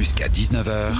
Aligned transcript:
Jusqu'à 0.00 0.28
19h, 0.28 0.94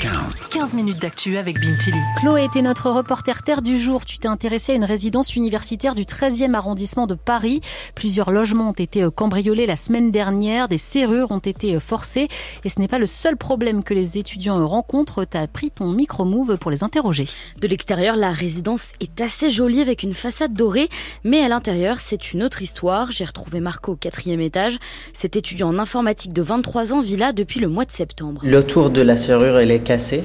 15. 0.00 0.42
15 0.50 0.74
minutes 0.74 1.00
d'actu 1.00 1.36
avec 1.36 1.60
Bintili. 1.60 1.98
Chloé 2.18 2.42
était 2.42 2.62
notre 2.62 2.90
reporter 2.90 3.44
terre 3.44 3.62
du 3.62 3.78
jour. 3.78 4.04
Tu 4.04 4.18
t'es 4.18 4.26
intéressé 4.26 4.72
à 4.72 4.74
une 4.74 4.82
résidence 4.82 5.36
universitaire 5.36 5.94
du 5.94 6.02
13e 6.02 6.54
arrondissement 6.54 7.06
de 7.06 7.14
Paris. 7.14 7.60
Plusieurs 7.94 8.32
logements 8.32 8.70
ont 8.70 8.72
été 8.72 9.04
euh, 9.04 9.10
cambriolés 9.12 9.66
la 9.66 9.76
semaine 9.76 10.10
dernière. 10.10 10.66
Des 10.66 10.78
serrures 10.78 11.30
ont 11.30 11.38
été 11.38 11.76
euh, 11.76 11.80
forcées. 11.80 12.26
Et 12.64 12.68
ce 12.68 12.80
n'est 12.80 12.88
pas 12.88 12.98
le 12.98 13.06
seul 13.06 13.36
problème 13.36 13.84
que 13.84 13.94
les 13.94 14.18
étudiants 14.18 14.66
rencontrent. 14.66 15.24
Tu 15.24 15.36
as 15.36 15.46
pris 15.46 15.70
ton 15.70 15.92
micro-move 15.92 16.56
pour 16.56 16.72
les 16.72 16.82
interroger. 16.82 17.28
De 17.60 17.68
l'extérieur, 17.68 18.16
la 18.16 18.32
résidence 18.32 18.88
est 18.98 19.20
assez 19.20 19.52
jolie 19.52 19.80
avec 19.80 20.02
une 20.02 20.14
façade 20.14 20.54
dorée. 20.54 20.88
Mais 21.22 21.44
à 21.44 21.48
l'intérieur, 21.48 22.00
c'est 22.00 22.32
une 22.32 22.42
autre 22.42 22.62
histoire. 22.62 23.12
J'ai 23.12 23.26
retrouvé 23.26 23.60
Marco 23.60 23.92
au 23.92 23.96
quatrième 23.96 24.40
étage. 24.40 24.78
Cet 25.12 25.36
étudiant 25.36 25.68
en 25.68 25.78
informatique 25.78 26.32
de 26.32 26.42
23 26.42 26.94
ans 26.94 27.00
vit 27.00 27.16
là 27.16 27.32
depuis 27.32 27.60
le 27.60 27.68
mois 27.68 27.84
de 27.84 27.92
septembre. 27.92 28.39
Le 28.42 28.62
tour 28.62 28.90
de 28.90 29.02
la 29.02 29.18
serrure, 29.18 29.58
elle 29.58 29.70
est 29.70 29.80
cassée. 29.80 30.24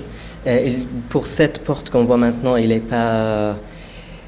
pour 1.10 1.28
cette 1.28 1.64
porte 1.64 1.90
qu'on 1.90 2.06
voit 2.06 2.18
maintenant, 2.18 2.56
il 2.56 2.72
est 2.72 2.80
pas... 2.80 3.56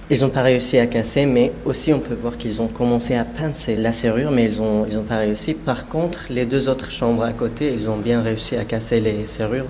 Ils 0.09 0.21
n'ont 0.21 0.29
pas 0.29 0.41
réussi 0.41 0.77
à 0.77 0.87
casser, 0.87 1.25
mais 1.25 1.51
aussi 1.65 1.91
on 1.91 1.99
peut 1.99 2.13
voir 2.13 2.37
qu'ils 2.37 2.61
ont 2.61 2.69
commencé 2.69 3.13
à 3.15 3.25
pincer 3.25 3.75
la 3.75 3.91
serrure, 3.91 4.31
mais 4.31 4.45
ils 4.45 4.61
n'ont 4.61 4.85
ils 4.89 4.97
ont 4.97 5.03
pas 5.03 5.17
réussi. 5.17 5.53
Par 5.53 5.87
contre, 5.89 6.27
les 6.29 6.45
deux 6.45 6.69
autres 6.69 6.91
chambres 6.91 7.23
à 7.23 7.33
côté, 7.33 7.73
ils 7.77 7.89
ont 7.89 7.97
bien 7.97 8.21
réussi 8.21 8.55
à 8.55 8.63
casser 8.63 9.01
les 9.01 9.27
serrures. 9.27 9.65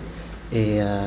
Et, 0.53 0.77
euh, 0.79 1.01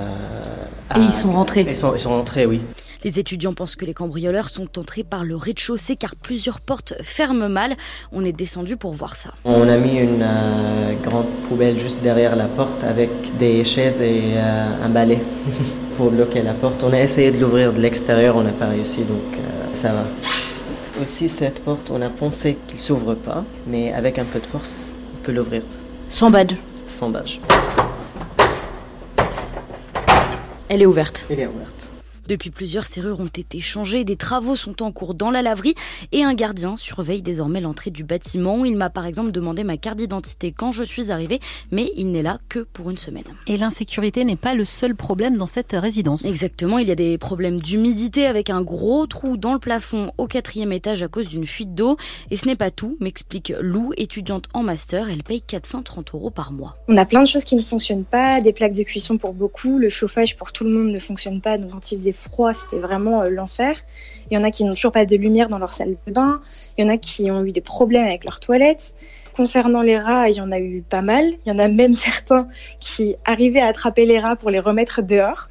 et 0.96 0.98
ils 0.98 1.12
sont 1.12 1.30
rentrés. 1.30 1.64
Ils 1.68 1.76
sont, 1.76 1.94
ils 1.94 2.00
sont 2.00 2.10
rentrés, 2.10 2.44
oui. 2.44 2.60
Les 3.02 3.18
étudiants 3.18 3.54
pensent 3.54 3.76
que 3.76 3.86
les 3.86 3.94
cambrioleurs 3.94 4.50
sont 4.50 4.78
entrés 4.78 5.04
par 5.04 5.24
le 5.24 5.34
rez-de-chaussée 5.34 5.96
car 5.96 6.16
plusieurs 6.16 6.60
portes 6.60 6.94
ferment 7.02 7.48
mal. 7.48 7.74
On 8.12 8.24
est 8.24 8.32
descendu 8.32 8.76
pour 8.76 8.92
voir 8.92 9.16
ça. 9.16 9.30
On 9.44 9.68
a 9.68 9.78
mis 9.78 9.96
une 9.96 10.22
euh, 10.22 10.92
grande 11.02 11.28
poubelle 11.48 11.80
juste 11.80 12.02
derrière 12.02 12.36
la 12.36 12.44
porte 12.44 12.84
avec 12.84 13.10
des 13.38 13.64
chaises 13.64 14.02
et 14.02 14.34
euh, 14.34 14.84
un 14.84 14.88
balai 14.90 15.20
pour 15.96 16.10
bloquer 16.10 16.42
la 16.42 16.52
porte. 16.52 16.82
On 16.82 16.92
a 16.92 17.00
essayé 17.00 17.30
de 17.30 17.38
l'ouvrir 17.38 17.72
de 17.72 17.80
l'extérieur, 17.80 18.36
on 18.36 18.42
n'a 18.42 18.52
pas 18.52 18.66
réussi 18.66 19.00
donc 19.04 19.34
euh, 19.34 19.66
ça 19.72 19.92
va. 19.92 20.04
Aussi 21.02 21.30
cette 21.30 21.64
porte, 21.64 21.90
on 21.90 22.02
a 22.02 22.10
pensé 22.10 22.58
qu'il 22.66 22.80
s'ouvre 22.80 23.14
pas, 23.14 23.44
mais 23.66 23.92
avec 23.94 24.18
un 24.18 24.26
peu 24.26 24.40
de 24.40 24.46
force, 24.46 24.90
on 25.14 25.24
peut 25.24 25.32
l'ouvrir. 25.32 25.62
Sans 26.10 26.30
badge. 26.30 26.56
Sans 26.86 27.08
badge. 27.08 27.38
Elle 30.68 30.82
est 30.82 30.86
ouverte. 30.86 31.26
Elle 31.30 31.40
est 31.40 31.46
ouverte. 31.46 31.90
Depuis, 32.30 32.50
plusieurs 32.50 32.86
serrures 32.86 33.18
ont 33.18 33.26
été 33.26 33.58
changées, 33.58 34.04
des 34.04 34.14
travaux 34.14 34.54
sont 34.54 34.84
en 34.84 34.92
cours 34.92 35.14
dans 35.14 35.32
la 35.32 35.42
laverie 35.42 35.74
et 36.12 36.22
un 36.22 36.32
gardien 36.34 36.76
surveille 36.76 37.22
désormais 37.22 37.60
l'entrée 37.60 37.90
du 37.90 38.04
bâtiment. 38.04 38.64
Il 38.64 38.76
m'a 38.76 38.88
par 38.88 39.04
exemple 39.04 39.32
demandé 39.32 39.64
ma 39.64 39.76
carte 39.76 39.98
d'identité 39.98 40.52
quand 40.52 40.70
je 40.70 40.84
suis 40.84 41.10
arrivée, 41.10 41.40
mais 41.72 41.90
il 41.96 42.12
n'est 42.12 42.22
là 42.22 42.38
que 42.48 42.60
pour 42.60 42.88
une 42.88 42.98
semaine. 42.98 43.24
Et 43.48 43.56
l'insécurité 43.56 44.22
n'est 44.22 44.36
pas 44.36 44.54
le 44.54 44.64
seul 44.64 44.94
problème 44.94 45.38
dans 45.38 45.48
cette 45.48 45.72
résidence. 45.72 46.24
Exactement, 46.24 46.78
il 46.78 46.86
y 46.86 46.92
a 46.92 46.94
des 46.94 47.18
problèmes 47.18 47.60
d'humidité 47.60 48.26
avec 48.26 48.48
un 48.48 48.62
gros 48.62 49.08
trou 49.08 49.36
dans 49.36 49.52
le 49.52 49.58
plafond 49.58 50.12
au 50.16 50.28
quatrième 50.28 50.70
étage 50.70 51.02
à 51.02 51.08
cause 51.08 51.26
d'une 51.26 51.48
fuite 51.48 51.74
d'eau. 51.74 51.96
Et 52.30 52.36
ce 52.36 52.46
n'est 52.46 52.54
pas 52.54 52.70
tout, 52.70 52.96
m'explique 53.00 53.52
Lou, 53.60 53.90
étudiante 53.96 54.44
en 54.54 54.62
master. 54.62 55.10
Elle 55.10 55.24
paye 55.24 55.42
430 55.42 56.14
euros 56.14 56.30
par 56.30 56.52
mois. 56.52 56.76
On 56.86 56.96
a 56.96 57.06
plein 57.06 57.22
de 57.22 57.26
choses 57.26 57.42
qui 57.42 57.56
ne 57.56 57.60
fonctionnent 57.60 58.04
pas, 58.04 58.40
des 58.40 58.52
plaques 58.52 58.74
de 58.74 58.84
cuisson 58.84 59.18
pour 59.18 59.32
beaucoup, 59.32 59.78
le 59.78 59.88
chauffage 59.88 60.36
pour 60.36 60.52
tout 60.52 60.62
le 60.62 60.70
monde 60.70 60.92
ne 60.92 61.00
fonctionne 61.00 61.40
pas, 61.40 61.58
donc 61.58 61.72
quand 61.72 61.90
il 61.90 61.98
faisait 61.98 62.19
froid, 62.20 62.52
c'était 62.52 62.80
vraiment 62.80 63.22
euh, 63.22 63.30
l'enfer. 63.30 63.76
Il 64.30 64.34
y 64.34 64.38
en 64.38 64.44
a 64.44 64.50
qui 64.50 64.64
n'ont 64.64 64.74
toujours 64.74 64.92
pas 64.92 65.04
de 65.04 65.16
lumière 65.16 65.48
dans 65.48 65.58
leur 65.58 65.72
salle 65.72 65.96
de 66.06 66.12
bain. 66.12 66.40
Il 66.76 66.84
y 66.84 66.88
en 66.88 66.90
a 66.90 66.96
qui 66.96 67.30
ont 67.30 67.44
eu 67.44 67.52
des 67.52 67.60
problèmes 67.60 68.04
avec 68.04 68.24
leurs 68.24 68.40
toilettes. 68.40 68.94
Concernant 69.34 69.82
les 69.82 69.98
rats, 69.98 70.28
il 70.28 70.36
y 70.36 70.40
en 70.40 70.52
a 70.52 70.58
eu 70.58 70.82
pas 70.82 71.02
mal. 71.02 71.24
Il 71.44 71.48
y 71.48 71.52
en 71.52 71.58
a 71.58 71.68
même 71.68 71.94
certains 71.96 72.48
qui 72.78 73.16
arrivaient 73.24 73.60
à 73.60 73.66
attraper 73.66 74.06
les 74.06 74.18
rats 74.18 74.36
pour 74.36 74.50
les 74.50 74.60
remettre 74.60 75.02
dehors. 75.02 75.48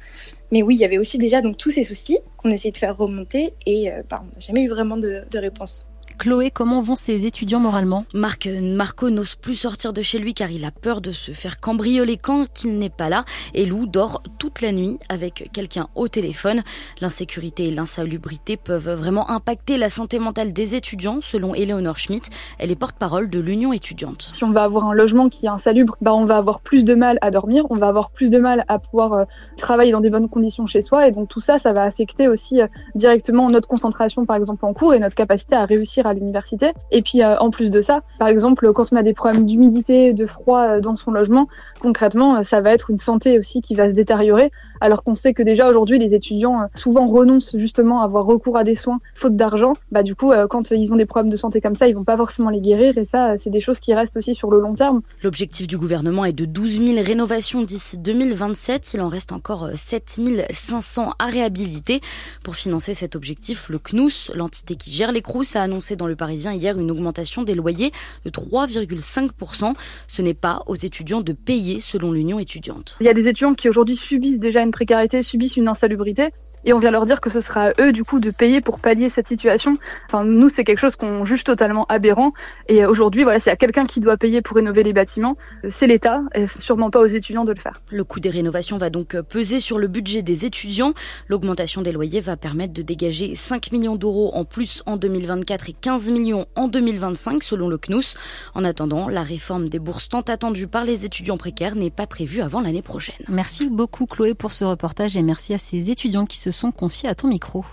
Mais 0.52 0.62
oui, 0.62 0.76
il 0.76 0.80
y 0.80 0.84
avait 0.84 0.98
aussi 0.98 1.18
déjà 1.18 1.42
donc 1.42 1.56
tous 1.56 1.70
ces 1.70 1.84
soucis 1.84 2.18
qu'on 2.36 2.50
essayait 2.50 2.72
de 2.72 2.78
faire 2.78 2.96
remonter 2.96 3.52
et 3.66 3.90
euh, 3.90 4.02
bah, 4.08 4.22
on 4.22 4.26
n'a 4.26 4.40
jamais 4.40 4.62
eu 4.62 4.68
vraiment 4.68 4.96
de 4.96 5.24
réponse. 5.34 5.89
Chloé, 6.20 6.50
comment 6.50 6.82
vont 6.82 6.96
ces 6.96 7.24
étudiants 7.24 7.60
moralement? 7.60 8.04
Marc, 8.12 8.46
Marco 8.46 9.08
n'ose 9.08 9.36
plus 9.36 9.54
sortir 9.54 9.94
de 9.94 10.02
chez 10.02 10.18
lui 10.18 10.34
car 10.34 10.50
il 10.50 10.66
a 10.66 10.70
peur 10.70 11.00
de 11.00 11.12
se 11.12 11.32
faire 11.32 11.60
cambrioler 11.60 12.18
quand 12.18 12.62
il 12.62 12.78
n'est 12.78 12.90
pas 12.90 13.08
là. 13.08 13.24
Et 13.54 13.64
Lou 13.64 13.86
dort 13.86 14.22
toute 14.38 14.60
la 14.60 14.72
nuit 14.72 14.98
avec 15.08 15.48
quelqu'un 15.54 15.88
au 15.94 16.08
téléphone. 16.08 16.60
L'insécurité 17.00 17.68
et 17.68 17.70
l'insalubrité 17.70 18.58
peuvent 18.58 18.90
vraiment 18.90 19.30
impacter 19.30 19.78
la 19.78 19.88
santé 19.88 20.18
mentale 20.18 20.52
des 20.52 20.74
étudiants, 20.74 21.20
selon 21.22 21.54
Eleonore 21.54 21.96
Schmidt. 21.96 22.28
Elle 22.58 22.70
est 22.70 22.76
porte-parole 22.76 23.30
de 23.30 23.40
l'Union 23.40 23.72
étudiante. 23.72 24.28
Si 24.34 24.44
on 24.44 24.52
va 24.52 24.64
avoir 24.64 24.84
un 24.84 24.92
logement 24.92 25.30
qui 25.30 25.46
est 25.46 25.48
insalubre, 25.48 25.96
bah 26.02 26.12
on 26.12 26.26
va 26.26 26.36
avoir 26.36 26.60
plus 26.60 26.84
de 26.84 26.92
mal 26.92 27.18
à 27.22 27.30
dormir, 27.30 27.64
on 27.70 27.76
va 27.76 27.86
avoir 27.86 28.10
plus 28.10 28.28
de 28.28 28.36
mal 28.36 28.66
à 28.68 28.78
pouvoir 28.78 29.12
euh, 29.14 29.24
travailler 29.56 29.92
dans 29.92 30.02
des 30.02 30.10
bonnes 30.10 30.28
conditions 30.28 30.66
chez 30.66 30.82
soi. 30.82 31.08
Et 31.08 31.12
donc 31.12 31.30
tout 31.30 31.40
ça, 31.40 31.56
ça 31.56 31.72
va 31.72 31.84
affecter 31.84 32.28
aussi 32.28 32.60
euh, 32.60 32.66
directement 32.94 33.48
notre 33.48 33.68
concentration, 33.68 34.26
par 34.26 34.36
exemple, 34.36 34.66
en 34.66 34.74
cours 34.74 34.92
et 34.92 34.98
notre 34.98 35.14
capacité 35.14 35.56
à 35.56 35.64
réussir 35.64 36.06
à 36.06 36.09
à 36.10 36.14
l'université. 36.14 36.72
Et 36.90 37.02
puis 37.02 37.22
euh, 37.22 37.36
en 37.38 37.50
plus 37.50 37.70
de 37.70 37.82
ça, 37.82 38.02
par 38.18 38.28
exemple, 38.28 38.72
quand 38.72 38.92
on 38.92 38.96
a 38.96 39.02
des 39.02 39.14
problèmes 39.14 39.46
d'humidité, 39.46 40.12
de 40.12 40.26
froid 40.26 40.60
euh, 40.60 40.80
dans 40.80 40.96
son 40.96 41.10
logement, 41.10 41.48
concrètement, 41.80 42.36
euh, 42.36 42.42
ça 42.42 42.60
va 42.60 42.72
être 42.72 42.90
une 42.90 43.00
santé 43.00 43.38
aussi 43.38 43.60
qui 43.60 43.74
va 43.74 43.88
se 43.88 43.94
détériorer, 43.94 44.50
alors 44.80 45.02
qu'on 45.02 45.14
sait 45.14 45.34
que 45.34 45.42
déjà 45.42 45.68
aujourd'hui, 45.68 45.98
les 45.98 46.14
étudiants 46.14 46.68
souvent 46.74 47.06
renoncent 47.06 47.56
justement 47.56 48.02
à 48.02 48.04
avoir 48.04 48.24
recours 48.24 48.56
à 48.56 48.64
des 48.64 48.74
soins 48.74 48.98
faute 49.14 49.36
d'argent. 49.36 49.74
Bah 49.92 50.02
du 50.02 50.14
coup, 50.14 50.32
quand 50.48 50.70
ils 50.70 50.92
ont 50.92 50.96
des 50.96 51.06
problèmes 51.06 51.30
de 51.30 51.36
santé 51.36 51.60
comme 51.60 51.74
ça, 51.74 51.86
ils 51.88 51.94
vont 51.94 52.04
pas 52.04 52.16
forcément 52.16 52.50
les 52.50 52.60
guérir, 52.60 52.96
et 52.98 53.04
ça, 53.04 53.36
c'est 53.38 53.50
des 53.50 53.60
choses 53.60 53.80
qui 53.80 53.94
restent 53.94 54.16
aussi 54.16 54.34
sur 54.34 54.50
le 54.50 54.60
long 54.60 54.74
terme. 54.74 55.02
L'objectif 55.22 55.66
du 55.66 55.78
gouvernement 55.78 56.24
est 56.24 56.32
de 56.32 56.44
12 56.44 56.80
000 56.80 57.02
rénovations 57.02 57.62
d'ici 57.62 57.98
2027. 57.98 58.94
Il 58.94 59.00
en 59.00 59.08
reste 59.08 59.32
encore 59.32 59.68
7 59.74 60.20
500 60.52 61.12
à 61.18 61.26
réhabiliter. 61.26 62.00
Pour 62.42 62.56
financer 62.56 62.94
cet 62.94 63.16
objectif, 63.16 63.68
le 63.68 63.78
CNUS, 63.78 64.30
l'entité 64.34 64.76
qui 64.76 64.90
gère 64.90 65.12
les 65.12 65.22
CRUS, 65.22 65.56
a 65.56 65.62
annoncé 65.62 65.96
dans 66.00 66.06
le 66.06 66.16
Parisien 66.16 66.52
hier 66.54 66.78
une 66.78 66.90
augmentation 66.90 67.42
des 67.42 67.54
loyers 67.54 67.92
de 68.24 68.30
3,5%. 68.30 69.74
Ce 70.08 70.22
n'est 70.22 70.34
pas 70.34 70.62
aux 70.66 70.74
étudiants 70.74 71.20
de 71.20 71.32
payer 71.34 71.80
selon 71.80 72.10
l'Union 72.10 72.38
étudiante. 72.38 72.96
Il 73.00 73.06
y 73.06 73.10
a 73.10 73.14
des 73.14 73.28
étudiants 73.28 73.52
qui 73.52 73.68
aujourd'hui 73.68 73.96
subissent 73.96 74.40
déjà 74.40 74.62
une 74.62 74.72
précarité, 74.72 75.22
subissent 75.22 75.58
une 75.58 75.68
insalubrité 75.68 76.30
et 76.64 76.72
on 76.72 76.78
vient 76.78 76.90
leur 76.90 77.04
dire 77.04 77.20
que 77.20 77.28
ce 77.28 77.40
sera 77.40 77.66
à 77.68 77.72
eux 77.80 77.92
du 77.92 78.02
coup 78.02 78.18
de 78.18 78.30
payer 78.30 78.62
pour 78.62 78.80
pallier 78.80 79.10
cette 79.10 79.28
situation. 79.28 79.76
Enfin 80.06 80.24
nous 80.24 80.48
c'est 80.48 80.64
quelque 80.64 80.78
chose 80.78 80.96
qu'on 80.96 81.26
juge 81.26 81.44
totalement 81.44 81.84
aberrant 81.90 82.32
et 82.68 82.86
aujourd'hui 82.86 83.22
voilà 83.22 83.38
s'il 83.38 83.50
y 83.50 83.52
a 83.52 83.56
quelqu'un 83.56 83.84
qui 83.84 84.00
doit 84.00 84.16
payer 84.16 84.40
pour 84.40 84.56
rénover 84.56 84.82
les 84.82 84.94
bâtiments, 84.94 85.36
c'est 85.68 85.86
l'État 85.86 86.22
et 86.34 86.46
sûrement 86.46 86.88
pas 86.88 87.00
aux 87.00 87.06
étudiants 87.06 87.44
de 87.44 87.52
le 87.52 87.58
faire. 87.60 87.82
Le 87.90 88.04
coût 88.04 88.20
des 88.20 88.30
rénovations 88.30 88.78
va 88.78 88.88
donc 88.88 89.20
peser 89.20 89.60
sur 89.60 89.78
le 89.78 89.86
budget 89.86 90.22
des 90.22 90.46
étudiants. 90.46 90.94
L'augmentation 91.28 91.82
des 91.82 91.92
loyers 91.92 92.20
va 92.20 92.38
permettre 92.38 92.72
de 92.72 92.80
dégager 92.80 93.36
5 93.36 93.70
millions 93.72 93.96
d'euros 93.96 94.30
en 94.32 94.46
plus 94.46 94.82
en 94.86 94.96
2024 94.96 95.68
et 95.68 95.74
15 95.90 96.12
millions 96.12 96.46
en 96.54 96.68
2025 96.68 97.42
selon 97.42 97.68
le 97.68 97.76
CNUS. 97.76 98.14
En 98.54 98.64
attendant, 98.64 99.08
la 99.08 99.24
réforme 99.24 99.68
des 99.68 99.80
bourses 99.80 100.08
tant 100.08 100.20
attendue 100.20 100.68
par 100.68 100.84
les 100.84 101.04
étudiants 101.04 101.36
précaires 101.36 101.74
n'est 101.74 101.90
pas 101.90 102.06
prévue 102.06 102.42
avant 102.42 102.60
l'année 102.60 102.80
prochaine. 102.80 103.16
Merci 103.28 103.68
beaucoup 103.68 104.06
Chloé 104.06 104.34
pour 104.34 104.52
ce 104.52 104.64
reportage 104.64 105.16
et 105.16 105.22
merci 105.22 105.52
à 105.52 105.58
ces 105.58 105.90
étudiants 105.90 106.26
qui 106.26 106.38
se 106.38 106.52
sont 106.52 106.70
confiés 106.70 107.08
à 107.08 107.16
ton 107.16 107.26
micro. 107.26 107.64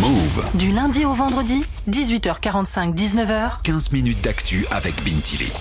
Move. 0.00 0.46
Du 0.54 0.72
lundi 0.72 1.04
au 1.04 1.12
vendredi, 1.12 1.62
18h45, 1.90 2.94
19h. 2.94 3.60
15 3.64 3.92
minutes 3.92 4.24
d'actu 4.24 4.66
avec 4.70 4.94
Bintili. 5.04 5.52